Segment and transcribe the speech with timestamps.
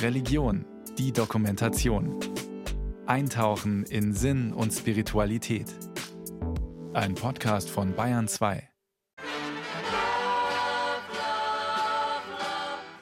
[0.00, 0.64] Religion,
[0.98, 2.18] die Dokumentation.
[3.06, 5.66] Eintauchen in Sinn und Spiritualität.
[6.92, 8.68] Ein Podcast von Bayern 2.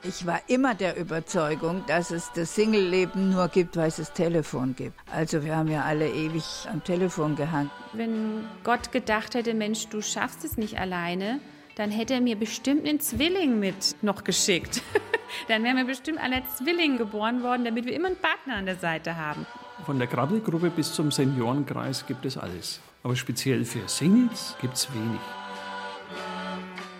[0.02, 4.74] Ich war immer der Überzeugung, dass es das Single-Leben nur gibt, weil es das Telefon
[4.74, 4.98] gibt.
[5.12, 7.70] Also wir haben ja alle ewig am Telefon gehangen.
[7.92, 11.40] Wenn Gott gedacht hätte, Mensch, du schaffst es nicht alleine,
[11.76, 14.82] dann hätte er mir bestimmt einen Zwilling mit noch geschickt.
[15.48, 18.76] dann wären wir bestimmt alle Zwillinge geboren worden, damit wir immer einen Partner an der
[18.76, 19.46] Seite haben.
[19.86, 22.80] Von der Krabbelgruppe bis zum Seniorenkreis gibt es alles.
[23.02, 25.20] Aber speziell für Singles gibt es wenig.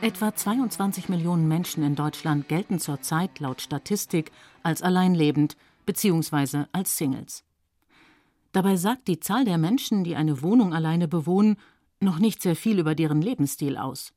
[0.03, 6.65] Etwa 22 Millionen Menschen in Deutschland gelten zurzeit laut Statistik als alleinlebend bzw.
[6.73, 7.45] als Singles.
[8.53, 11.57] Dabei sagt die Zahl der Menschen, die eine Wohnung alleine bewohnen,
[12.01, 14.15] noch nicht sehr viel über deren Lebensstil aus.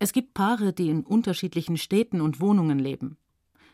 [0.00, 3.18] Es gibt Paare, die in unterschiedlichen Städten und Wohnungen leben.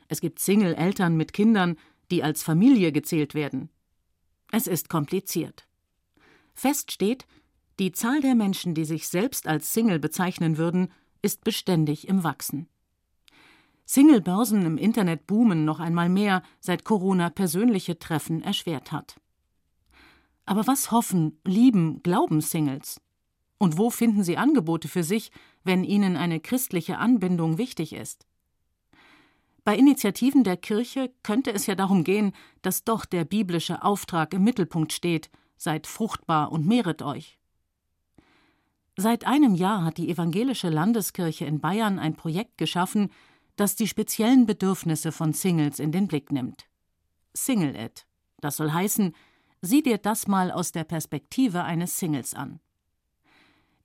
[0.08, 1.76] Es gibt Single-Eltern mit Kindern,
[2.10, 3.70] die als Familie gezählt werden.
[4.50, 5.68] Es ist kompliziert.
[6.52, 7.26] Fest steht,
[7.78, 10.88] die Zahl der Menschen, die sich selbst als Single bezeichnen würden,
[11.22, 12.68] ist beständig im Wachsen.
[13.84, 19.20] Singlebörsen im Internet boomen noch einmal mehr, seit Corona persönliche Treffen erschwert hat.
[20.44, 23.00] Aber was hoffen, lieben, glauben Singles?
[23.58, 25.30] Und wo finden sie Angebote für sich,
[25.66, 28.26] wenn ihnen eine christliche Anbindung wichtig ist?
[29.64, 34.44] Bei Initiativen der Kirche könnte es ja darum gehen, dass doch der biblische Auftrag im
[34.44, 37.38] Mittelpunkt steht: Seid fruchtbar und mehret euch.
[38.96, 43.10] Seit einem Jahr hat die Evangelische Landeskirche in Bayern ein Projekt geschaffen,
[43.56, 46.66] das die speziellen Bedürfnisse von Singles in den Blick nimmt.
[47.34, 48.06] Single It.
[48.40, 49.14] Das soll heißen,
[49.62, 52.60] sieh dir das mal aus der Perspektive eines Singles an.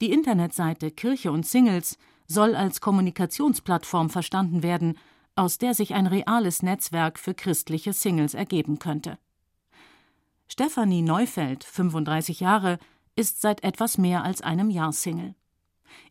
[0.02, 4.98] Die Internetseite Kirche und Singles soll als Kommunikationsplattform verstanden werden,
[5.36, 9.20] aus der sich ein reales Netzwerk für christliche Singles ergeben könnte.
[10.48, 12.80] Stefanie Neufeld, 35 Jahre,
[13.16, 15.36] ist seit etwas mehr als einem Jahr Single.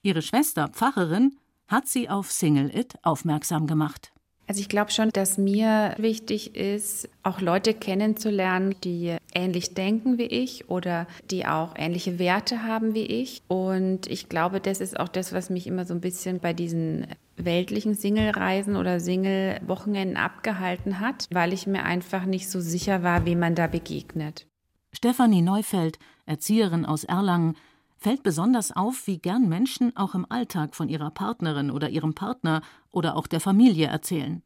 [0.03, 1.37] Ihre Schwester, Pfarrerin,
[1.67, 4.13] hat sie auf Single It aufmerksam gemacht.
[4.51, 10.25] Also ich glaube schon, dass mir wichtig ist, auch Leute kennenzulernen, die ähnlich denken wie
[10.25, 13.43] ich oder die auch ähnliche Werte haben wie ich.
[13.47, 17.07] Und ich glaube, das ist auch das, was mich immer so ein bisschen bei diesen
[17.37, 23.37] weltlichen Single-Reisen oder Single-Wochenenden abgehalten hat, weil ich mir einfach nicht so sicher war, wie
[23.37, 24.49] man da begegnet.
[24.93, 27.55] Stefanie Neufeld, Erzieherin aus Erlangen,
[28.01, 32.63] fällt besonders auf, wie gern Menschen auch im Alltag von ihrer Partnerin oder ihrem Partner
[32.91, 34.43] oder auch der Familie erzählen.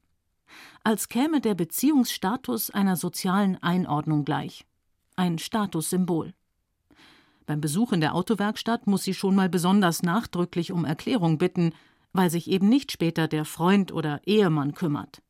[0.83, 4.67] Als käme der Beziehungsstatus einer sozialen Einordnung gleich.
[5.17, 6.35] Ein Statussymbol.
[7.47, 11.73] Beim Besuch in der Autowerkstatt muss sie schon mal besonders nachdrücklich um Erklärung bitten,
[12.13, 15.23] weil sich eben nicht später der Freund oder Ehemann kümmert.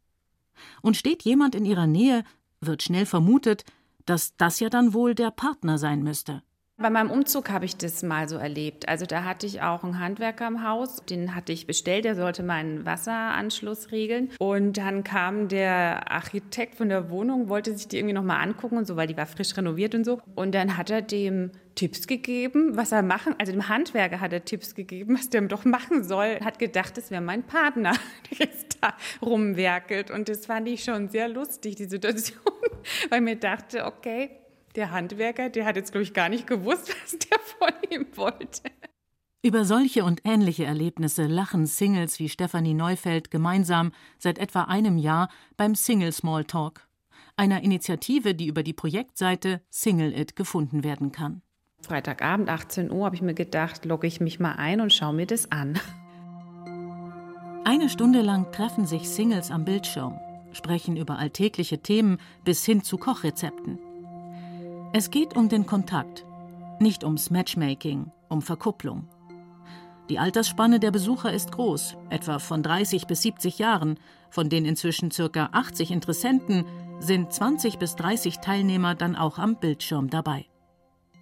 [0.80, 2.24] Und steht jemand in ihrer Nähe,
[2.60, 3.64] wird schnell vermutet,
[4.06, 6.42] dass das ja dann wohl der Partner sein müsste.
[6.76, 8.88] Bei meinem Umzug habe ich das mal so erlebt.
[8.88, 12.42] Also da hatte ich auch einen Handwerker im Haus, den hatte ich bestellt, der sollte
[12.42, 14.30] meinen Wasseranschluss regeln.
[14.40, 18.88] Und dann kam der Architekt von der Wohnung, wollte sich die irgendwie nochmal angucken und
[18.88, 20.20] so, weil die war frisch renoviert und so.
[20.34, 24.44] Und dann hat er dem Tipps gegeben, was er machen, also dem Handwerker hat er
[24.44, 26.40] Tipps gegeben, was der doch machen soll.
[26.40, 27.92] Hat gedacht, das wäre mein Partner,
[28.30, 30.10] der jetzt da rumwerkelt.
[30.10, 32.40] Und das fand ich schon sehr lustig, die Situation,
[33.10, 34.30] weil mir dachte, okay,
[34.74, 38.62] der Handwerker, der hat jetzt, glaube ich, gar nicht gewusst, was der von ihm wollte.
[39.42, 45.28] Über solche und ähnliche Erlebnisse lachen Singles wie Stefanie Neufeld gemeinsam seit etwa einem Jahr
[45.58, 46.88] beim Single Smalltalk,
[47.36, 51.42] einer Initiative, die über die Projektseite Single It gefunden werden kann.
[51.82, 55.26] Freitagabend, 18 Uhr, habe ich mir gedacht, logge ich mich mal ein und schaue mir
[55.26, 55.78] das an.
[57.66, 60.18] Eine Stunde lang treffen sich Singles am Bildschirm,
[60.52, 63.78] sprechen über alltägliche Themen bis hin zu Kochrezepten.
[64.96, 66.24] Es geht um den Kontakt,
[66.78, 69.08] nicht ums Matchmaking, um Verkupplung.
[70.08, 73.98] Die Altersspanne der Besucher ist groß, etwa von 30 bis 70 Jahren.
[74.30, 75.48] Von den inzwischen ca.
[75.50, 76.64] 80 Interessenten
[77.00, 80.46] sind 20 bis 30 Teilnehmer dann auch am Bildschirm dabei.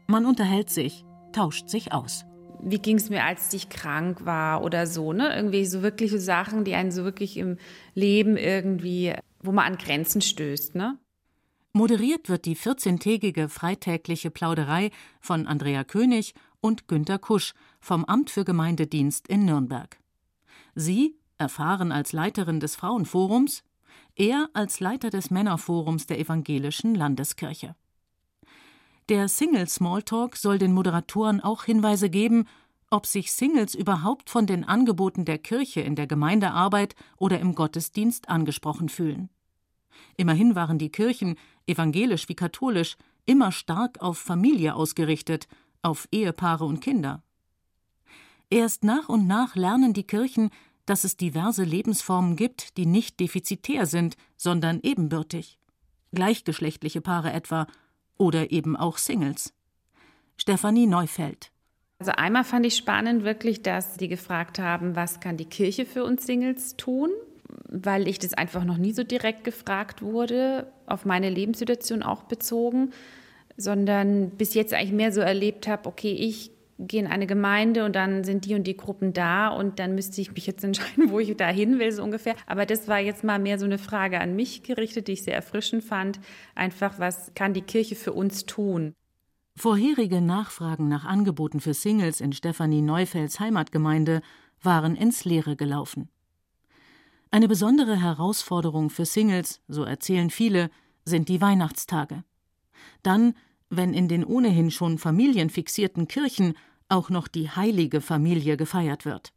[0.07, 2.27] Man unterhält sich, tauscht sich aus.
[2.61, 5.35] Wie ging es mir, als ich krank war oder so, ne?
[5.35, 7.57] Irgendwie so wirkliche Sachen, die einen so wirklich im
[7.95, 10.99] Leben irgendwie, wo man an Grenzen stößt, ne?
[11.75, 14.91] Moderiert wird die 14-tägige freitägliche Plauderei
[15.21, 19.99] von Andrea König und Günter Kusch vom Amt für Gemeindedienst in Nürnberg.
[20.75, 23.63] Sie, erfahren als Leiterin des Frauenforums,
[24.17, 27.75] er als Leiter des Männerforums der Evangelischen Landeskirche.
[29.09, 32.47] Der Single Smalltalk soll den Moderatoren auch Hinweise geben,
[32.91, 38.29] ob sich Singles überhaupt von den Angeboten der Kirche in der Gemeindearbeit oder im Gottesdienst
[38.29, 39.31] angesprochen fühlen.
[40.17, 41.37] Immerhin waren die Kirchen,
[41.67, 45.49] evangelisch wie katholisch, immer stark auf Familie ausgerichtet,
[45.83, 47.23] auf Ehepaare und Kinder.
[48.51, 50.51] Erst nach und nach lernen die Kirchen,
[50.87, 55.59] dass es diverse Lebensformen gibt, die nicht defizitär sind, sondern ebenbürtig.
[56.13, 57.67] Gleichgeschlechtliche Paare etwa
[58.19, 59.55] oder eben auch Singles.
[60.37, 61.53] Stefanie Neufeld
[62.03, 66.03] also einmal fand ich spannend wirklich, dass sie gefragt haben, was kann die Kirche für
[66.03, 67.11] uns Singles tun?
[67.69, 72.91] Weil ich das einfach noch nie so direkt gefragt wurde, auf meine Lebenssituation auch bezogen,
[73.57, 77.95] sondern bis jetzt eigentlich mehr so erlebt habe, okay, ich gehe in eine Gemeinde und
[77.95, 81.21] dann sind die und die Gruppen da und dann müsste ich mich jetzt entscheiden, wo
[81.21, 82.35] ich da hin will, so ungefähr.
[82.47, 85.35] Aber das war jetzt mal mehr so eine Frage an mich gerichtet, die ich sehr
[85.35, 86.21] erfrischend fand.
[86.55, 88.95] Einfach, was kann die Kirche für uns tun?
[89.55, 94.23] Vorherige Nachfragen nach Angeboten für Singles in Stefanie Neufelds Heimatgemeinde
[94.63, 96.09] waren ins Leere gelaufen.
[97.31, 100.71] Eine besondere Herausforderung für Singles, so erzählen viele,
[101.05, 102.25] sind die Weihnachtstage.
[103.03, 103.35] Dann,
[103.71, 106.55] wenn in den ohnehin schon familienfixierten Kirchen
[106.89, 109.33] auch noch die heilige Familie gefeiert wird.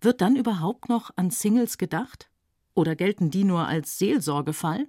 [0.00, 2.30] Wird dann überhaupt noch an Singles gedacht?
[2.74, 4.88] Oder gelten die nur als Seelsorgefall?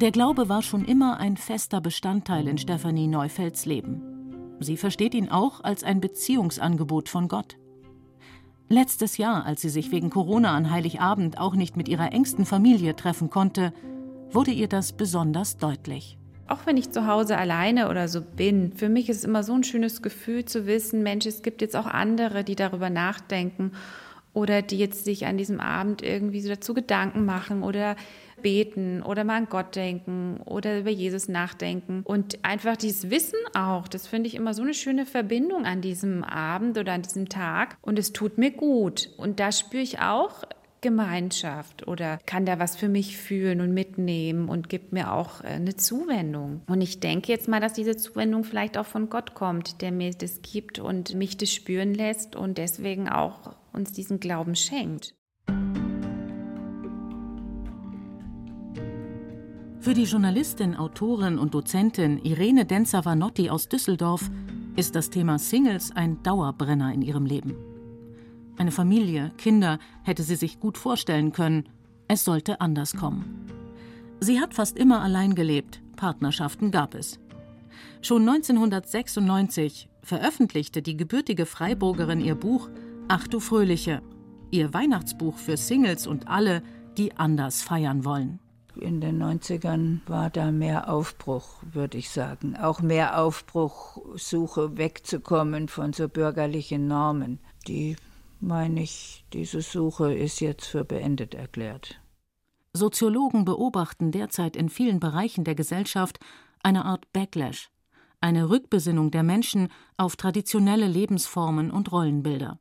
[0.00, 4.56] Der Glaube war schon immer ein fester Bestandteil in Stefanie Neufelds Leben.
[4.58, 7.58] Sie versteht ihn auch als ein Beziehungsangebot von Gott.
[8.72, 12.94] Letztes Jahr, als sie sich wegen Corona an Heiligabend auch nicht mit ihrer engsten Familie
[12.94, 13.72] treffen konnte,
[14.30, 16.18] wurde ihr das besonders deutlich.
[16.46, 19.54] Auch wenn ich zu Hause alleine oder so bin, für mich ist es immer so
[19.54, 23.72] ein schönes Gefühl zu wissen, Mensch, es gibt jetzt auch andere, die darüber nachdenken
[24.32, 27.96] oder die jetzt sich an diesem Abend irgendwie so dazu Gedanken machen oder
[28.42, 32.02] beten oder mal an Gott denken oder über Jesus nachdenken.
[32.04, 36.24] Und einfach dieses Wissen auch, das finde ich immer so eine schöne Verbindung an diesem
[36.24, 37.76] Abend oder an diesem Tag.
[37.82, 39.10] Und es tut mir gut.
[39.16, 40.42] Und da spüre ich auch,
[40.80, 45.48] Gemeinschaft oder kann da was für mich fühlen und mitnehmen und gibt mir auch äh,
[45.48, 46.62] eine Zuwendung.
[46.66, 50.10] Und ich denke jetzt mal, dass diese Zuwendung vielleicht auch von Gott kommt, der mir
[50.12, 55.14] das gibt und mich das spüren lässt und deswegen auch uns diesen Glauben schenkt.
[59.80, 64.30] Für die Journalistin, Autorin und Dozentin Irene Denzer-Vanotti aus Düsseldorf
[64.76, 67.69] ist das Thema Singles ein Dauerbrenner in ihrem Leben.
[68.60, 71.66] Eine Familie, Kinder hätte sie sich gut vorstellen können.
[72.08, 73.46] Es sollte anders kommen.
[74.20, 77.18] Sie hat fast immer allein gelebt, Partnerschaften gab es.
[78.02, 82.68] Schon 1996 veröffentlichte die gebürtige Freiburgerin ihr Buch
[83.08, 84.02] Ach du Fröhliche,
[84.50, 86.62] ihr Weihnachtsbuch für Singles und alle,
[86.98, 88.40] die anders feiern wollen.
[88.76, 92.58] In den 90ern war da mehr Aufbruch, würde ich sagen.
[92.58, 97.38] Auch mehr Aufbruch, Suche wegzukommen von so bürgerlichen Normen.
[97.66, 97.96] Die,
[98.40, 102.00] meine ich, diese Suche ist jetzt für beendet erklärt.
[102.72, 106.20] Soziologen beobachten derzeit in vielen Bereichen der Gesellschaft
[106.62, 107.70] eine Art Backlash,
[108.20, 112.58] eine Rückbesinnung der Menschen auf traditionelle Lebensformen und Rollenbilder.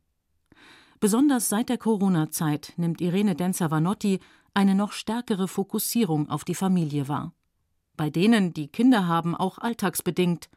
[1.00, 4.20] Besonders seit der Corona-Zeit nimmt Irene Denzer-Vanotti
[4.54, 7.34] eine noch stärkere Fokussierung auf die Familie wahr.
[7.96, 10.50] Bei denen, die Kinder haben, auch alltagsbedingt,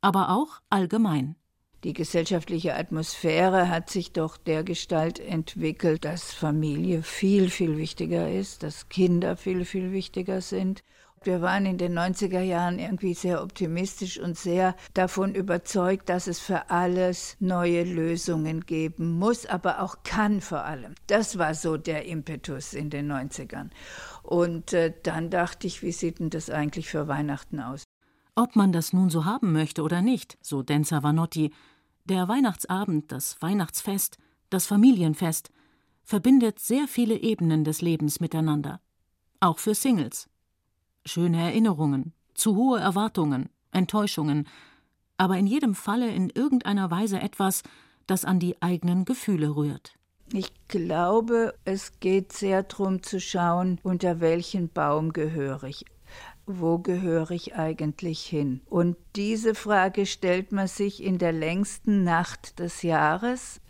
[0.00, 1.36] aber auch allgemein.
[1.84, 8.88] Die gesellschaftliche Atmosphäre hat sich doch dergestalt entwickelt, dass Familie viel, viel wichtiger ist, dass
[8.88, 10.82] Kinder viel, viel wichtiger sind
[11.22, 16.40] wir waren in den 90er Jahren irgendwie sehr optimistisch und sehr davon überzeugt, dass es
[16.40, 20.94] für alles neue Lösungen geben muss, aber auch kann vor allem.
[21.08, 23.68] Das war so der Impetus in den 90ern.
[24.22, 27.84] Und äh, dann dachte ich, wie sieht denn das eigentlich für Weihnachten aus?
[28.34, 31.52] Ob man das nun so haben möchte oder nicht, so Denza Vanotti,
[32.04, 35.50] der Weihnachtsabend, das Weihnachtsfest, das Familienfest
[36.02, 38.80] verbindet sehr viele Ebenen des Lebens miteinander.
[39.38, 40.28] Auch für Singles
[41.04, 44.46] schöne Erinnerungen, zu hohe Erwartungen, Enttäuschungen,
[45.16, 47.62] aber in jedem Falle in irgendeiner Weise etwas,
[48.06, 49.94] das an die eigenen Gefühle rührt.
[50.32, 55.84] Ich glaube, es geht sehr darum zu schauen, unter welchen Baum gehöre ich.
[56.58, 58.60] Wo gehöre ich eigentlich hin?
[58.68, 63.60] Und diese Frage stellt man sich in der längsten Nacht des Jahres.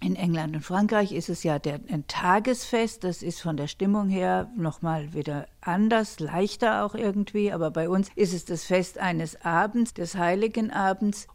[0.00, 4.08] In England und Frankreich ist es ja der, ein Tagesfest, das ist von der Stimmung
[4.08, 9.44] her nochmal wieder anders, leichter auch irgendwie, aber bei uns ist es das Fest eines
[9.44, 11.26] Abends, des heiligen Abends.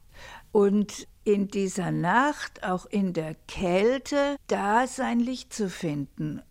[0.54, 6.42] Und in dieser Nacht, auch in der Kälte, da sein Licht zu finden,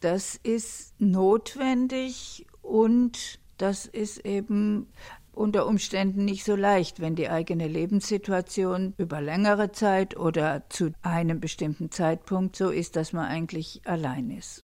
[0.00, 4.88] das ist notwendig und das ist eben
[5.32, 11.40] unter Umständen nicht so leicht, wenn die eigene Lebenssituation über längere Zeit oder zu einem
[11.40, 14.64] bestimmten Zeitpunkt so ist, dass man eigentlich allein ist.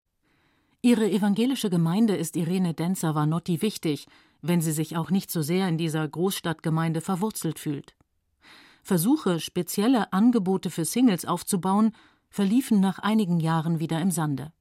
[0.81, 4.07] Ihre evangelische Gemeinde ist Irene Denzer-Vanotti wichtig,
[4.41, 7.95] wenn sie sich auch nicht so sehr in dieser Großstadtgemeinde verwurzelt fühlt.
[8.83, 11.95] Versuche, spezielle Angebote für Singles aufzubauen,
[12.29, 14.51] verliefen nach einigen Jahren wieder im Sande.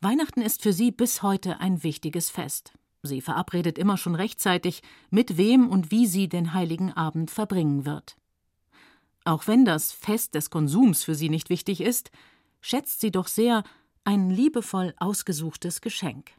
[0.00, 2.72] Weihnachten ist für sie bis heute ein wichtiges Fest.
[3.06, 8.16] Sie verabredet immer schon rechtzeitig, mit wem und wie sie den heiligen Abend verbringen wird.
[9.24, 12.10] Auch wenn das Fest des Konsums für sie nicht wichtig ist,
[12.60, 13.64] schätzt sie doch sehr
[14.04, 16.30] ein liebevoll ausgesuchtes Geschenk.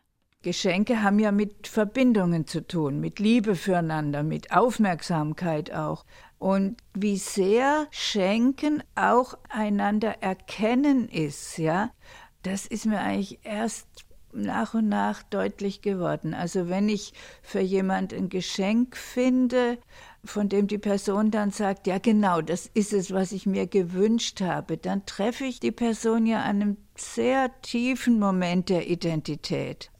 [0.42, 6.06] Geschenke haben ja mit Verbindungen zu tun, mit Liebe füreinander, mit Aufmerksamkeit auch.
[6.38, 11.92] Und wie sehr Schenken auch einander erkennen ist, ja,
[12.44, 16.34] das ist mir eigentlich erst nach und nach deutlich geworden.
[16.34, 19.78] Also wenn ich für jemand ein Geschenk finde,
[20.24, 24.42] von dem die Person dann sagt, ja genau, das ist es, was ich mir gewünscht
[24.42, 29.92] habe, dann treffe ich die Person ja an einem sehr tiefen Moment der Identität.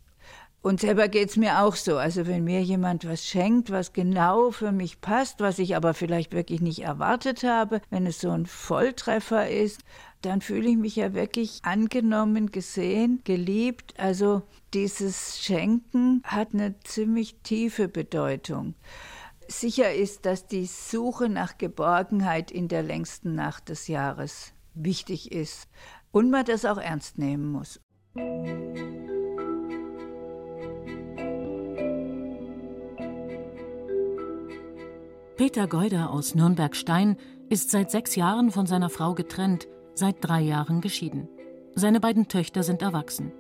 [0.68, 1.96] Und selber geht es mir auch so.
[1.96, 6.34] Also wenn mir jemand was schenkt, was genau für mich passt, was ich aber vielleicht
[6.34, 9.80] wirklich nicht erwartet habe, wenn es so ein Volltreffer ist,
[10.24, 13.94] dann fühle ich mich ja wirklich angenommen, gesehen, geliebt.
[13.98, 14.42] Also
[14.74, 18.76] dieses Schenken hat eine ziemlich tiefe Bedeutung.
[19.48, 25.70] Sicher ist, dass die Suche nach Geborgenheit in der längsten Nacht des Jahres wichtig ist
[26.12, 27.80] und man das auch ernst nehmen muss.
[35.38, 37.16] Peter Geuder aus Nürnberg-Stein
[37.48, 41.30] ist seit sechs Jahren von seiner Frau getrennt, seit drei Jahren geschieden.
[41.76, 43.32] Seine beiden Töchter sind erwachsen.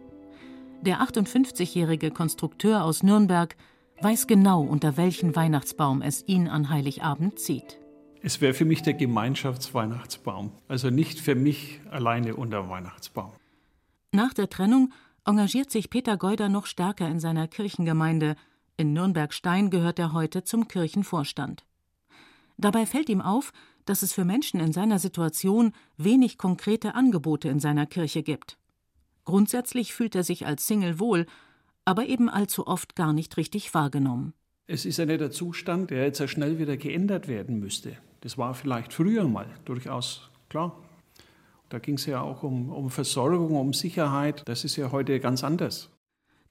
[0.83, 3.55] Der 58-jährige Konstrukteur aus Nürnberg
[3.99, 7.79] weiß genau, unter welchen Weihnachtsbaum es ihn an Heiligabend zieht.
[8.21, 13.31] Es wäre für mich der Gemeinschaftsweihnachtsbaum, also nicht für mich alleine unter Weihnachtsbaum.
[14.11, 14.93] Nach der Trennung
[15.25, 18.35] engagiert sich Peter Geuder noch stärker in seiner Kirchengemeinde.
[18.77, 21.66] In Nürnberg-Stein gehört er heute zum Kirchenvorstand.
[22.57, 23.53] Dabei fällt ihm auf,
[23.85, 28.57] dass es für Menschen in seiner Situation wenig konkrete Angebote in seiner Kirche gibt.
[29.25, 31.25] Grundsätzlich fühlt er sich als Single wohl,
[31.85, 34.33] aber eben allzu oft gar nicht richtig wahrgenommen.
[34.65, 37.97] Es ist ja nicht der Zustand, der jetzt sehr schnell wieder geändert werden müsste.
[38.21, 40.75] Das war vielleicht früher mal durchaus klar.
[41.69, 44.43] Da ging es ja auch um, um Versorgung, um Sicherheit.
[44.45, 45.89] Das ist ja heute ganz anders.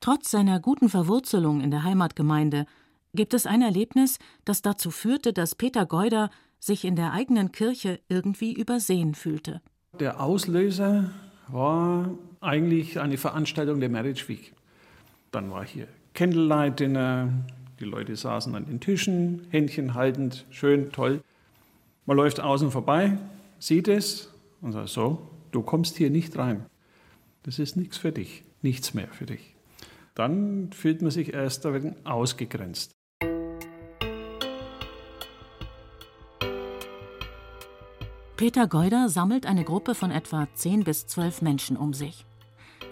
[0.01, 2.67] Trotz seiner guten Verwurzelung in der Heimatgemeinde
[3.17, 6.31] gibt es ein Erlebnis, das dazu führte, dass Peter Geuder
[6.61, 9.61] sich in der eigenen Kirche irgendwie übersehen fühlte.
[9.99, 11.11] Der Auslöser
[11.49, 14.53] war eigentlich eine Veranstaltung der Marriage Week.
[15.31, 17.29] Dann war hier Candlelight Dinner,
[17.79, 21.23] die Leute saßen an den Tischen, Händchen haltend, schön, toll.
[22.07, 23.19] Man läuft außen vorbei,
[23.59, 26.67] sieht es und sagt so, du kommst hier nicht rein.
[27.43, 29.55] Das ist nichts für dich, nichts mehr für dich.
[30.15, 31.67] Dann fühlt man sich erst
[32.05, 32.96] ausgegrenzt.
[38.37, 42.27] Peter Geuder sammelt eine Gruppe von etwa 10 bis 12 Menschen um sich.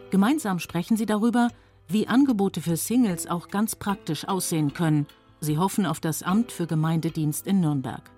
[0.08, 1.48] Gemeinsam sprechen sie darüber,
[1.86, 5.06] wie Angebote für Singles auch ganz praktisch aussehen können.
[5.40, 8.10] Sie hoffen auf das Amt für Gemeindedienst in Nürnberg.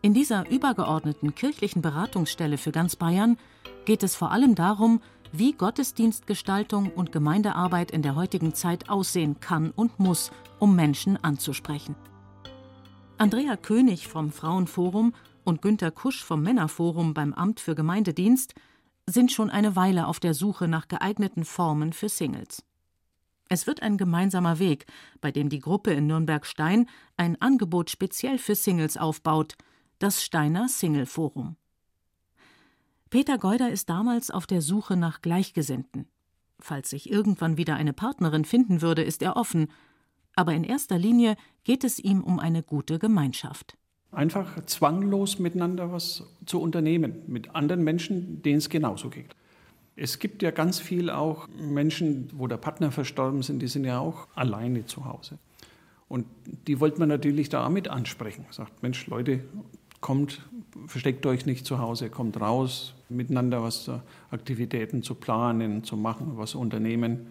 [0.00, 3.36] In dieser übergeordneten kirchlichen Beratungsstelle für ganz Bayern
[3.84, 9.72] geht es vor allem darum, wie Gottesdienstgestaltung und Gemeindearbeit in der heutigen Zeit aussehen kann
[9.72, 11.96] und muss, um Menschen anzusprechen.
[13.18, 15.12] Andrea König vom Frauenforum
[15.44, 18.54] und Günter Kusch vom Männerforum beim Amt für Gemeindedienst
[19.08, 22.62] sind schon eine Weile auf der Suche nach geeigneten Formen für Singles.
[23.48, 24.86] Es wird ein gemeinsamer Weg,
[25.20, 29.56] bei dem die Gruppe in Nürnberg-Stein ein Angebot speziell für Singles aufbaut,
[29.98, 31.56] das Steiner Single Forum.
[33.10, 36.06] Peter Geuder ist damals auf der Suche nach Gleichgesinnten.
[36.60, 39.66] Falls sich irgendwann wieder eine Partnerin finden würde, ist er offen,
[40.36, 43.76] aber in erster Linie geht es ihm um eine gute Gemeinschaft
[44.12, 49.36] einfach zwanglos miteinander was zu unternehmen, mit anderen Menschen, denen es genauso geht.
[49.96, 53.98] Es gibt ja ganz viel auch Menschen, wo der Partner verstorben sind, die sind ja
[53.98, 55.38] auch alleine zu Hause.
[56.08, 56.26] Und
[56.66, 58.44] die wollte man natürlich da mit ansprechen.
[58.50, 59.44] Sagt, Mensch, Leute,
[60.00, 60.40] kommt,
[60.86, 63.90] versteckt euch nicht zu Hause, kommt raus, miteinander was
[64.30, 67.28] Aktivitäten zu planen, zu machen, was unternehmen.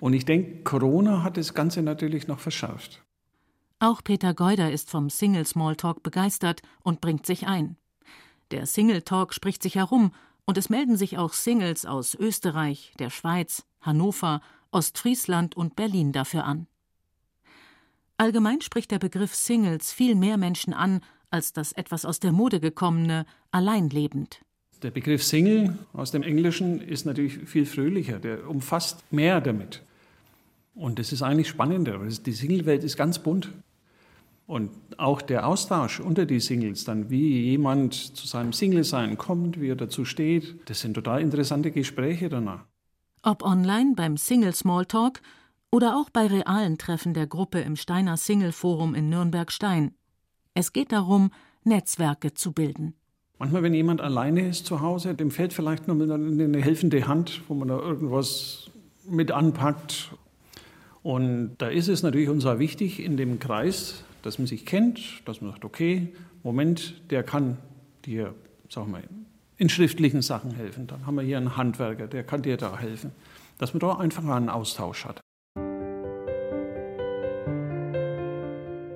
[0.00, 3.02] Und ich denke, Corona hat das Ganze natürlich noch verschärft.
[3.78, 7.76] Auch Peter Geuder ist vom Single Smalltalk begeistert und bringt sich ein.
[8.50, 10.12] Der Single Talk spricht sich herum
[10.46, 14.40] und es melden sich auch Singles aus Österreich, der Schweiz, Hannover,
[14.70, 16.66] Ostfriesland und Berlin dafür an.
[18.16, 22.60] Allgemein spricht der Begriff Singles viel mehr Menschen an als das etwas aus der Mode
[22.60, 24.40] gekommene alleinlebend.
[24.82, 29.82] Der Begriff Single aus dem Englischen ist natürlich viel fröhlicher, der umfasst mehr damit.
[30.74, 31.98] Und das ist eigentlich spannender.
[31.98, 33.50] Die Single-Welt ist ganz bunt.
[34.46, 39.68] Und auch der Austausch unter die Singles, dann wie jemand zu seinem Single-Sein kommt, wie
[39.68, 42.64] er dazu steht, das sind total interessante Gespräche danach.
[43.22, 45.20] Ob online beim Single Smalltalk
[45.72, 49.94] oder auch bei realen Treffen der Gruppe im Steiner Single Forum in Nürnberg-Stein.
[50.54, 51.32] Es geht darum,
[51.64, 52.94] Netzwerke zu bilden.
[53.38, 57.54] Manchmal, wenn jemand alleine ist zu Hause, dem fällt vielleicht nur eine helfende Hand, wo
[57.54, 58.70] man da irgendwas
[59.08, 60.12] mit anpackt.
[61.02, 65.00] Und da ist es natürlich uns auch wichtig in dem Kreis, dass man sich kennt,
[65.24, 67.58] dass man sagt, okay, Moment, der kann
[68.04, 68.34] dir,
[68.68, 69.02] sagen wir,
[69.56, 70.88] in schriftlichen Sachen helfen.
[70.88, 73.12] Dann haben wir hier einen Handwerker, der kann dir da helfen.
[73.58, 75.20] Dass man da einfach einen Austausch hat.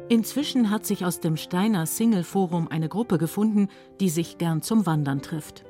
[0.08, 3.68] Inzwischen hat sich aus dem Steiner Single Forum eine Gruppe gefunden,
[4.00, 5.64] die sich gern zum Wandern trifft.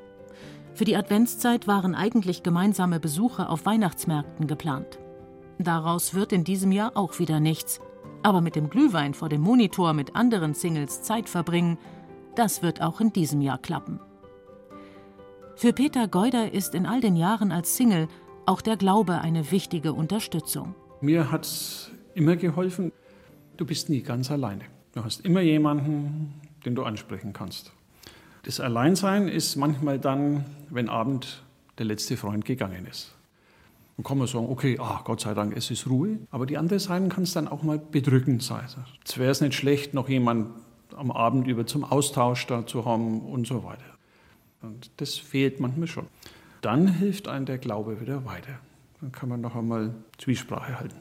[0.73, 4.99] Für die Adventszeit waren eigentlich gemeinsame Besuche auf Weihnachtsmärkten geplant.
[5.59, 7.81] Daraus wird in diesem Jahr auch wieder nichts.
[8.23, 11.79] Aber mit dem Glühwein vor dem Monitor mit anderen Singles Zeit verbringen,
[12.35, 14.01] das wird auch in diesem Jahr klappen.
[15.57, 18.09] Für Peter Geuder ist in all den Jahren als Single
[18.47, 20.75] auch der Glaube eine wichtige Unterstützung.
[21.01, 22.93] Mir hat es immer geholfen,
[23.57, 24.65] du bist nie ganz alleine.
[24.93, 26.35] Du hast immer jemanden,
[26.65, 27.73] den du ansprechen kannst.
[28.43, 31.43] Das Alleinsein ist manchmal dann, wenn Abend
[31.79, 33.15] der letzte Freund gegangen ist.
[34.01, 36.21] Dann kann man sagen, okay, ah, Gott sei Dank, es ist Ruhe.
[36.31, 38.65] Aber die andere Seite kann es dann auch mal bedrückend sein.
[39.05, 40.55] Es wäre es nicht schlecht, noch jemanden
[40.97, 43.85] am Abend über zum Austausch da zu haben und so weiter.
[44.63, 46.07] Und das fehlt manchmal schon.
[46.63, 48.59] Dann hilft einem der Glaube wieder weiter.
[49.03, 50.97] Dann kann man noch einmal Zwiesprache halten.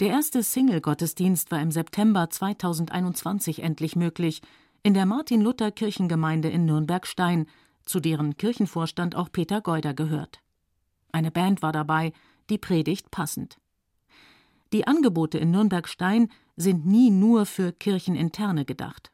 [0.00, 4.42] Der erste Single-Gottesdienst war im September 2021 endlich möglich
[4.82, 7.46] in der Martin-Luther-Kirchengemeinde in Nürnberg-Stein,
[7.84, 10.40] zu deren Kirchenvorstand auch Peter Geuder gehört.
[11.16, 12.12] Eine Band war dabei,
[12.50, 13.56] die Predigt passend.
[14.74, 19.10] Die Angebote in Nürnberg-Stein sind nie nur für Kircheninterne gedacht.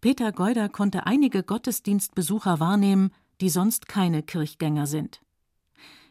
[0.00, 3.10] Peter Geuder konnte einige Gottesdienstbesucher wahrnehmen,
[3.40, 5.22] die sonst keine Kirchgänger sind.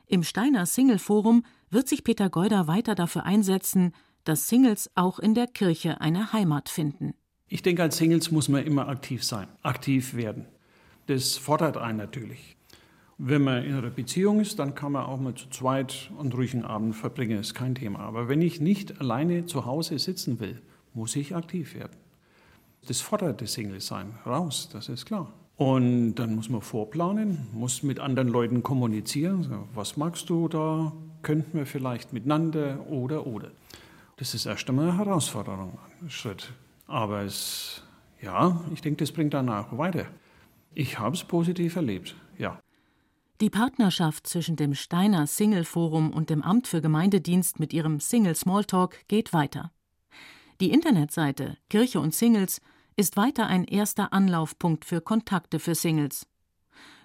[0.07, 3.93] Im Steiner Single Forum wird sich Peter Geuder weiter dafür einsetzen,
[4.25, 7.13] dass Singles auch in der Kirche eine Heimat finden.
[7.47, 10.47] Ich denke, als Singles muss man immer aktiv sein, aktiv werden.
[11.07, 12.57] Das fordert einen natürlich.
[13.17, 16.65] Wenn man in einer Beziehung ist, dann kann man auch mal zu zweit einen ruhigen
[16.65, 17.99] Abend verbringen, ist kein Thema.
[17.99, 20.61] Aber wenn ich nicht alleine zu Hause sitzen will,
[20.93, 21.95] muss ich aktiv werden.
[22.87, 25.31] Das fordert das Single-Sein raus, das ist klar.
[25.55, 29.63] Und dann muss man vorplanen, muss mit anderen Leuten kommunizieren.
[29.73, 30.91] Was magst du da?
[31.21, 33.51] Könnten wir vielleicht miteinander oder oder.
[34.17, 36.51] Das ist erst einmal eine Herausforderung, ein Schritt.
[36.87, 37.81] Aber es,
[38.21, 40.05] ja, ich denke, das bringt danach weiter.
[40.73, 42.59] Ich habe es positiv erlebt, ja.
[43.41, 48.33] Die Partnerschaft zwischen dem Steiner Single Forum und dem Amt für Gemeindedienst mit ihrem Single
[48.33, 49.73] Smalltalk geht weiter.
[50.61, 52.61] Die Internetseite Kirche und Singles
[52.95, 56.25] ist weiter ein erster Anlaufpunkt für Kontakte für Singles.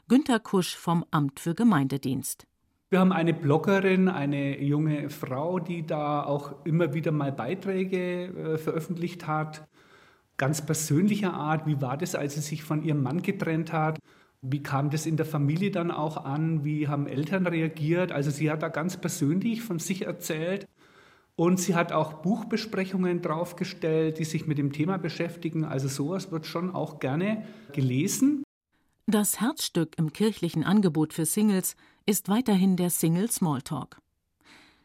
[0.06, 2.46] Günter Kusch vom Amt für Gemeindedienst.
[2.90, 8.58] Wir haben eine Bloggerin, eine junge Frau, die da auch immer wieder mal Beiträge äh,
[8.58, 9.66] veröffentlicht hat.
[10.36, 13.98] Ganz persönlicher Art, wie war das, als sie sich von ihrem Mann getrennt hat?
[14.42, 16.64] Wie kam das in der Familie dann auch an?
[16.64, 18.10] Wie haben Eltern reagiert?
[18.10, 20.66] Also sie hat da ganz persönlich von sich erzählt.
[21.36, 25.64] Und sie hat auch Buchbesprechungen draufgestellt, die sich mit dem Thema beschäftigen.
[25.64, 28.42] Also sowas wird schon auch gerne gelesen.
[29.06, 31.76] Das Herzstück im kirchlichen Angebot für Singles
[32.06, 33.98] ist weiterhin der Single Smalltalk.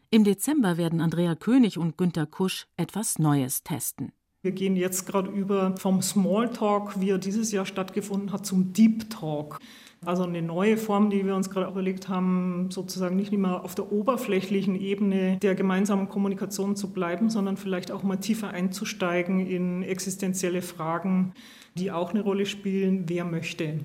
[0.09, 4.13] Im Dezember werden Andrea König und Günter Kusch etwas Neues testen.
[4.45, 9.09] Wir gehen jetzt gerade über vom Smalltalk, wie er dieses Jahr stattgefunden hat, zum Deep
[9.09, 9.57] Talk.
[10.05, 13.91] Also eine neue Form, die wir uns gerade überlegt haben, sozusagen nicht mehr auf der
[13.91, 20.61] oberflächlichen Ebene der gemeinsamen Kommunikation zu bleiben, sondern vielleicht auch mal tiefer einzusteigen in existenzielle
[20.61, 21.33] Fragen,
[21.73, 23.05] die auch eine Rolle spielen.
[23.09, 23.79] Wer möchte?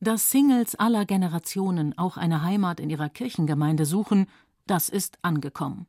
[0.00, 4.26] Dass Singles aller Generationen auch eine Heimat in ihrer Kirchengemeinde suchen,
[4.66, 5.86] das ist angekommen.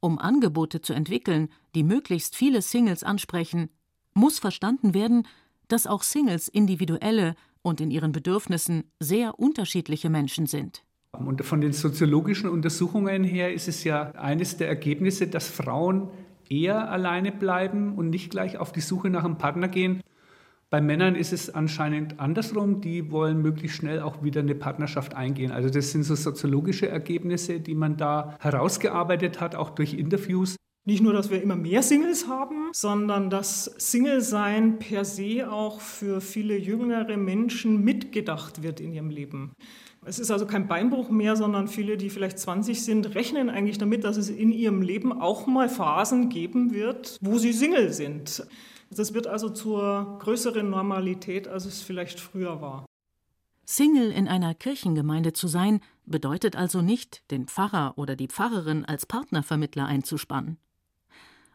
[0.00, 3.70] Um Angebote zu entwickeln, die möglichst viele Singles ansprechen,
[4.14, 5.26] muss verstanden werden,
[5.68, 10.84] dass auch Singles individuelle und in ihren Bedürfnissen sehr unterschiedliche Menschen sind.
[11.12, 16.08] Und von den soziologischen Untersuchungen her ist es ja eines der Ergebnisse, dass Frauen
[16.48, 20.02] eher alleine bleiben und nicht gleich auf die Suche nach einem Partner gehen.
[20.74, 25.52] Bei Männern ist es anscheinend andersrum, die wollen möglichst schnell auch wieder eine Partnerschaft eingehen.
[25.52, 30.56] Also das sind so soziologische Ergebnisse, die man da herausgearbeitet hat, auch durch Interviews.
[30.84, 36.20] Nicht nur, dass wir immer mehr Singles haben, sondern dass Single-Sein per se auch für
[36.20, 39.52] viele jüngere Menschen mitgedacht wird in ihrem Leben.
[40.04, 44.02] Es ist also kein Beinbruch mehr, sondern viele, die vielleicht 20 sind, rechnen eigentlich damit,
[44.02, 48.44] dass es in ihrem Leben auch mal Phasen geben wird, wo sie Single sind.
[48.96, 52.86] Das wird also zur größeren Normalität, als es vielleicht früher war.
[53.66, 59.06] Single in einer Kirchengemeinde zu sein, bedeutet also nicht, den Pfarrer oder die Pfarrerin als
[59.06, 60.58] Partnervermittler einzuspannen.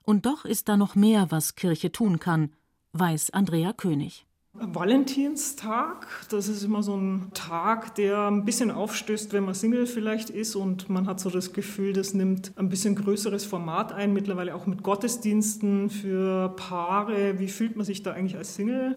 [0.04, 2.54] Und doch ist da noch mehr, was Kirche tun kann,
[2.94, 4.26] weiß Andrea König.
[4.54, 10.32] Valentinstag, das ist immer so ein Tag, der ein bisschen aufstößt, wenn man Single vielleicht
[10.32, 14.56] ist und man hat so das Gefühl, das nimmt ein bisschen größeres Format ein, mittlerweile
[14.56, 17.38] auch mit Gottesdiensten für Paare.
[17.38, 18.96] Wie fühlt man sich da eigentlich als Single?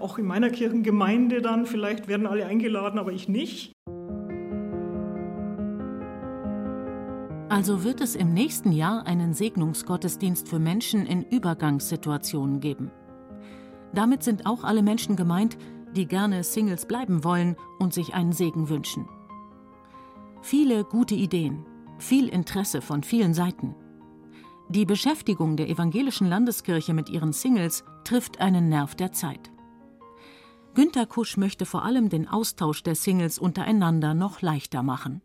[0.00, 3.72] Auch in meiner Kirchengemeinde dann, vielleicht werden alle eingeladen, aber ich nicht.
[7.48, 12.90] Also wird es im nächsten Jahr einen Segnungsgottesdienst für Menschen in Übergangssituationen geben.
[13.94, 15.58] Damit sind auch alle Menschen gemeint,
[15.96, 19.08] die gerne Singles bleiben wollen und sich einen Segen wünschen.
[20.42, 21.66] Viele gute Ideen,
[21.98, 23.74] viel Interesse von vielen Seiten.
[24.68, 29.50] Die Beschäftigung der evangelischen Landeskirche mit ihren Singles trifft einen Nerv der Zeit.
[30.74, 35.22] Günter Kusch möchte vor allem den Austausch der Singles untereinander noch leichter machen.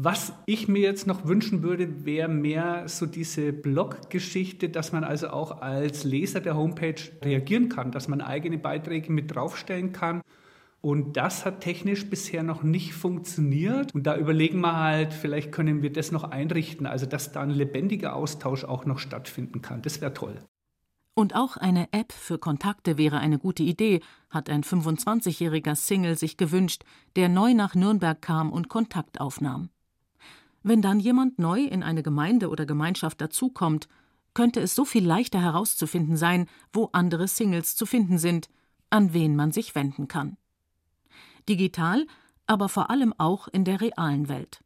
[0.00, 5.30] Was ich mir jetzt noch wünschen würde, wäre mehr so diese Blog-Geschichte, dass man also
[5.30, 10.20] auch als Leser der Homepage reagieren kann, dass man eigene Beiträge mit draufstellen kann.
[10.80, 13.92] Und das hat technisch bisher noch nicht funktioniert.
[13.92, 17.50] Und da überlegen wir halt, vielleicht können wir das noch einrichten, also dass da ein
[17.50, 19.82] lebendiger Austausch auch noch stattfinden kann.
[19.82, 20.36] Das wäre toll.
[21.14, 23.98] Und auch eine App für Kontakte wäre eine gute Idee,
[24.30, 26.84] hat ein 25-jähriger Single sich gewünscht,
[27.16, 29.70] der neu nach Nürnberg kam und Kontakt aufnahm.
[30.62, 33.88] Wenn dann jemand neu in eine Gemeinde oder Gemeinschaft dazukommt,
[34.34, 38.48] könnte es so viel leichter herauszufinden sein, wo andere Singles zu finden sind,
[38.90, 40.36] an wen man sich wenden kann.
[41.48, 42.06] Digital,
[42.46, 44.62] aber vor allem auch in der realen Welt.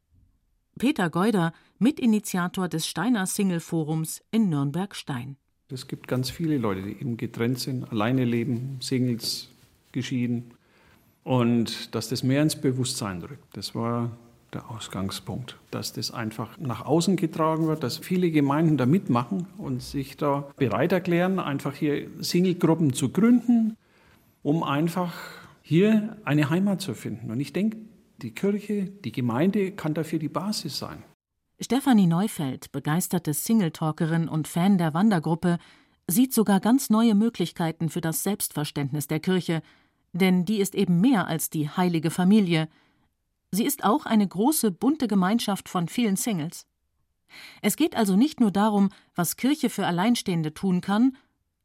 [0.78, 5.36] Peter Geuder, Mitinitiator des Steiner Single Forums in Nürnberg-Stein.
[5.68, 9.48] Es gibt ganz viele Leute, die eben getrennt sind, alleine leben, Singles,
[9.92, 10.52] geschieden.
[11.24, 14.16] Und dass das mehr ins Bewusstsein rückt, das war
[14.52, 19.82] der Ausgangspunkt, dass das einfach nach außen getragen wird, dass viele Gemeinden da mitmachen und
[19.82, 23.76] sich da bereit erklären, einfach hier Singlegruppen zu gründen,
[24.42, 25.14] um einfach
[25.62, 27.30] hier eine Heimat zu finden.
[27.30, 27.78] Und ich denke,
[28.18, 31.02] die Kirche, die Gemeinde kann dafür die Basis sein.
[31.60, 35.58] Stefanie Neufeld, begeisterte Singletalkerin und Fan der Wandergruppe,
[36.08, 39.62] sieht sogar ganz neue Möglichkeiten für das Selbstverständnis der Kirche,
[40.12, 42.68] denn die ist eben mehr als die heilige Familie–
[43.54, 46.66] Sie ist auch eine große, bunte Gemeinschaft von vielen Singles.
[47.60, 51.16] Es geht also nicht nur darum, was Kirche für Alleinstehende tun kann,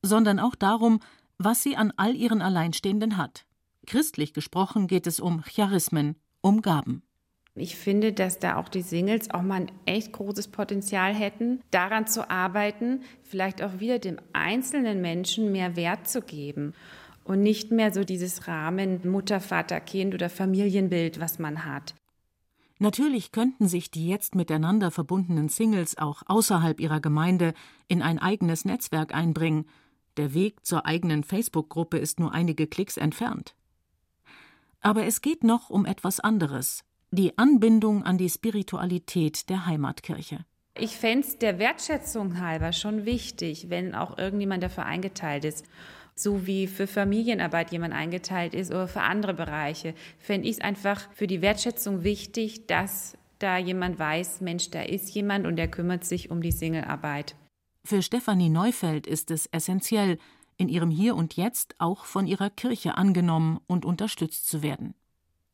[0.01, 0.99] sondern auch darum,
[1.37, 3.45] was sie an all ihren Alleinstehenden hat.
[3.85, 7.03] Christlich gesprochen geht es um Charismen, um Gaben.
[7.55, 12.05] Ich finde, dass da auch die Singles auch mal ein echt großes Potenzial hätten, daran
[12.05, 16.73] zu arbeiten, vielleicht auch wieder dem einzelnen Menschen mehr Wert zu geben
[17.27, 21.93] und nicht mehr so dieses Rahmen Mutter, Vater, Kind oder Familienbild, was man hat.
[22.79, 27.53] Natürlich könnten sich die jetzt miteinander verbundenen Singles auch außerhalb ihrer Gemeinde
[27.87, 29.65] in ein eigenes Netzwerk einbringen.
[30.15, 33.55] Der Weg zur eigenen Facebook-Gruppe ist nur einige Klicks entfernt.
[34.79, 40.45] Aber es geht noch um etwas anderes, die Anbindung an die Spiritualität der Heimatkirche.
[40.79, 45.65] Ich fände es der Wertschätzung halber schon wichtig, wenn auch irgendjemand dafür eingeteilt ist
[46.19, 51.07] so wie für Familienarbeit jemand eingeteilt ist oder für andere Bereiche, fände ich es einfach
[51.13, 56.03] für die Wertschätzung wichtig, dass da jemand weiß, Mensch, da ist jemand und der kümmert
[56.03, 57.35] sich um die Singlearbeit.
[57.85, 60.17] Für Stefanie Neufeld ist es essentiell,
[60.57, 64.95] in ihrem Hier und Jetzt auch von ihrer Kirche angenommen und unterstützt zu werden.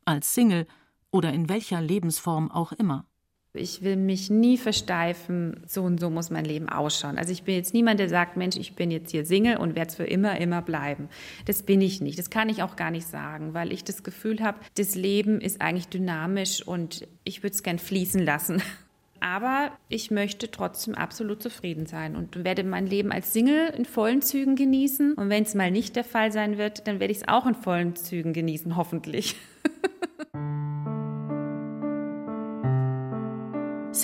[0.05, 0.65] Als Single
[1.11, 3.05] oder in welcher Lebensform auch immer.
[3.55, 7.19] Ich will mich nie versteifen, so und so muss mein Leben ausschauen.
[7.19, 9.89] Also ich bin jetzt niemand, der sagt, Mensch, ich bin jetzt hier Single und werde
[9.89, 11.07] es für immer, immer bleiben.
[11.45, 12.17] Das bin ich nicht.
[12.17, 15.61] Das kann ich auch gar nicht sagen, weil ich das Gefühl habe, das Leben ist
[15.61, 18.59] eigentlich dynamisch und ich würde es gern fließen lassen.
[19.19, 24.23] Aber ich möchte trotzdem absolut zufrieden sein und werde mein Leben als Single in vollen
[24.23, 25.13] Zügen genießen.
[25.13, 27.55] Und wenn es mal nicht der Fall sein wird, dann werde ich es auch in
[27.55, 29.35] vollen Zügen genießen, hoffentlich.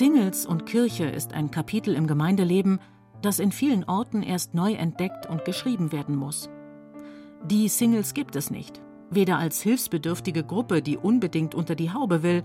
[0.00, 2.80] Singles und Kirche ist ein Kapitel im Gemeindeleben,
[3.20, 6.48] das in vielen Orten erst neu entdeckt und geschrieben werden muss.
[7.44, 12.44] Die Singles gibt es nicht, weder als hilfsbedürftige Gruppe, die unbedingt unter die Haube will,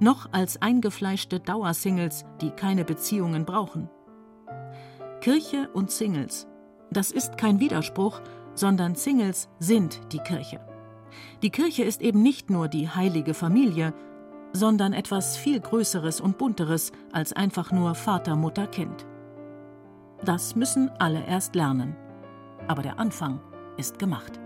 [0.00, 3.88] noch als eingefleischte Dauersingles, die keine Beziehungen brauchen.
[5.20, 6.48] Kirche und Singles.
[6.90, 8.20] Das ist kein Widerspruch,
[8.54, 10.58] sondern Singles sind die Kirche.
[11.44, 13.94] Die Kirche ist eben nicht nur die heilige Familie,
[14.52, 19.06] sondern etwas viel Größeres und Bunteres als einfach nur Vater, Mutter, Kind.
[20.24, 21.96] Das müssen alle erst lernen.
[22.68, 23.40] Aber der Anfang
[23.76, 24.40] ist gemacht.